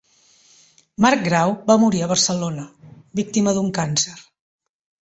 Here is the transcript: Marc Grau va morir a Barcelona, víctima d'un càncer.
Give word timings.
Marc 1.05 1.21
Grau 1.27 1.53
va 1.69 1.77
morir 1.85 2.03
a 2.05 2.09
Barcelona, 2.13 2.67
víctima 3.23 3.57
d'un 3.59 3.73
càncer. 3.81 4.21